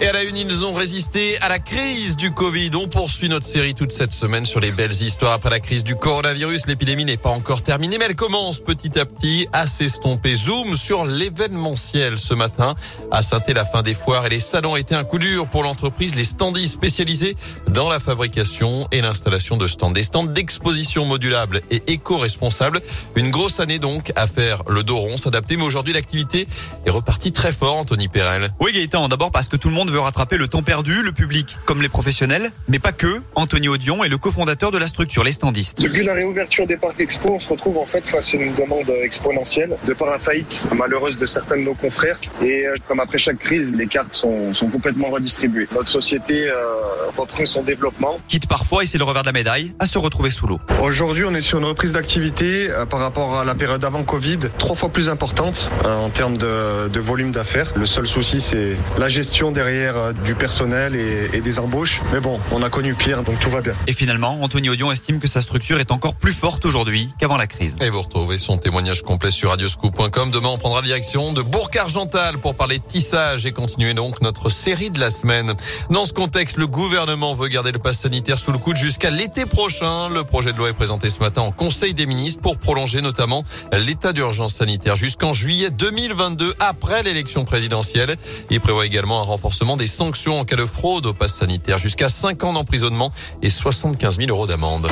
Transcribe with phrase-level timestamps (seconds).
[0.00, 2.70] Et à la une, ils ont résisté à la crise du Covid.
[2.74, 5.94] On poursuit notre série toute cette semaine sur les belles histoires après la crise du
[5.94, 6.66] coronavirus.
[6.66, 10.34] L'épidémie n'est pas encore terminée, mais elle commence petit à petit à s'estomper.
[10.34, 12.74] Zoom sur l'événementiel ce matin.
[13.12, 16.16] À saint la fin des foires et les salons étaient un coup dur pour l'entreprise.
[16.16, 17.36] Les standis spécialisés
[17.68, 19.92] dans la fabrication et l'installation de stands.
[19.92, 22.80] Des stands d'exposition modulables et éco-responsables.
[23.14, 25.56] Une grosse année donc à faire le dos rond, s'adapter.
[25.56, 26.48] Mais aujourd'hui, l'activité
[26.84, 28.52] est repartie très fort, Anthony Perel.
[28.60, 29.08] Oui, Gaëtan.
[29.08, 31.88] D'abord parce que tout le monde veut rattraper le temps perdu, le public comme les
[31.88, 33.22] professionnels, mais pas que.
[33.34, 35.80] Anthony Audion est le cofondateur de la structure Les Standistes.
[35.80, 38.90] Depuis la réouverture des parcs expo, on se retrouve en fait face à une demande
[39.02, 42.18] exponentielle de par la faillite malheureuse de certains de nos confrères.
[42.42, 45.68] Et euh, comme après chaque crise, les cartes sont, sont complètement redistribuées.
[45.74, 46.54] Notre société euh,
[47.16, 48.20] reprend son développement.
[48.28, 50.60] Quitte parfois, et c'est le revers de la médaille, à se retrouver sous l'eau.
[50.82, 54.38] Aujourd'hui, on est sur une reprise d'activité euh, par rapport à la période avant Covid,
[54.58, 57.72] trois fois plus importante euh, en termes de, de volume d'affaires.
[57.76, 62.00] Le seul souci, c'est la gestion derrière euh, du personnel et, des embauches.
[62.12, 63.74] Mais bon, on a connu pire, donc tout va bien.
[63.86, 67.46] Et finalement, Anthony Audion estime que sa structure est encore plus forte aujourd'hui qu'avant la
[67.46, 67.76] crise.
[67.82, 70.30] Et vous retrouvez son témoignage complet sur radioscoop.com.
[70.30, 74.90] Demain, on prendra la direction de Bourg-Argental pour parler tissage et continuer donc notre série
[74.90, 75.54] de la semaine.
[75.90, 79.46] Dans ce contexte, le gouvernement veut garder le pass sanitaire sous le coude jusqu'à l'été
[79.46, 80.08] prochain.
[80.08, 83.44] Le projet de loi est présenté ce matin en Conseil des ministres pour prolonger notamment
[83.72, 88.16] l'état d'urgence sanitaire jusqu'en juillet 2022 après l'élection présidentielle.
[88.50, 92.08] Il prévoit également un renforcement des sanctions en cas de fraude au pass sanitaire, jusqu'à
[92.08, 93.10] 5 ans d'emprisonnement
[93.42, 94.88] et 75 000 euros d'amende.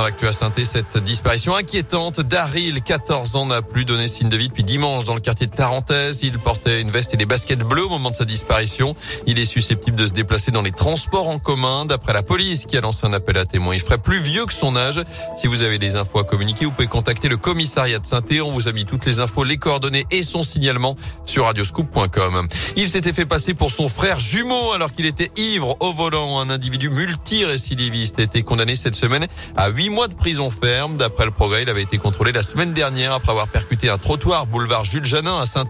[0.00, 4.36] Dans l'actu à saint cette disparition inquiétante d'Aril, 14 ans, n'a plus donné signe de
[4.38, 6.20] vie depuis dimanche dans le quartier de Tarentaise.
[6.22, 8.96] Il portait une veste et des baskets bleues au moment de sa disparition.
[9.26, 11.84] Il est susceptible de se déplacer dans les transports en commun.
[11.84, 14.54] D'après la police qui a lancé un appel à témoins, il ferait plus vieux que
[14.54, 15.02] son âge.
[15.36, 18.52] Si vous avez des infos à communiquer, vous pouvez contacter le commissariat de saint On
[18.52, 22.48] vous a mis toutes les infos, les coordonnées et son signalement sur radioscoop.com.
[22.76, 26.40] Il s'était fait passer pour son frère jumeau alors qu'il était ivre au volant.
[26.40, 29.26] Un individu multirécidiviste a été condamné cette semaine
[29.58, 30.96] à 8 mois de prison ferme.
[30.96, 34.46] D'après le progrès, il avait été contrôlé la semaine dernière après avoir percuté un trottoir
[34.46, 35.64] boulevard Jules Janin à saint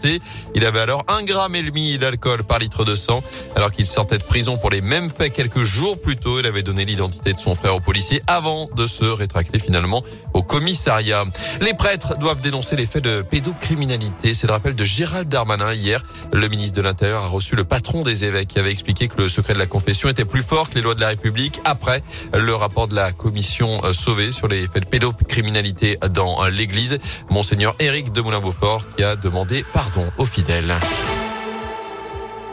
[0.55, 3.23] Il avait alors un gramme et demi d'alcool par litre de sang.
[3.57, 6.63] Alors qu'il sortait de prison pour les mêmes faits quelques jours plus tôt, il avait
[6.63, 10.05] donné l'identité de son frère au policier avant de se rétracter finalement
[10.35, 11.25] au commissariat.
[11.61, 14.35] Les prêtres doivent dénoncer les faits de pédocriminalité.
[14.35, 16.05] C'est le rappel de Gérald Darmanin hier.
[16.33, 19.29] Le ministre de l'Intérieur a reçu le patron des évêques qui avait expliqué que le
[19.29, 22.03] secret de la confession était plus fort que les lois de la République après
[22.35, 23.93] le rapport de la commission euh,
[24.33, 26.99] sur les faits de pédocriminalité dans l'église.
[27.31, 30.75] Monseigneur Éric de Moulin-Beaufort qui a demandé pardon aux fidèles.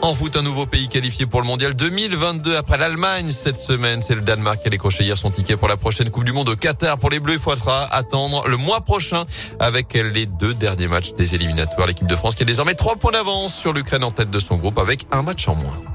[0.00, 4.02] En foot, un nouveau pays qualifié pour le mondial 2022 après l'Allemagne cette semaine.
[4.02, 6.48] C'est le Danemark qui a décroché hier son ticket pour la prochaine Coupe du Monde
[6.48, 6.96] au Qatar.
[6.98, 9.24] Pour les Bleus, il faudra attendre le mois prochain
[9.58, 11.88] avec les deux derniers matchs des éliminatoires.
[11.88, 14.56] L'équipe de France qui a désormais trois points d'avance sur l'Ukraine en tête de son
[14.56, 15.87] groupe avec un match en moins.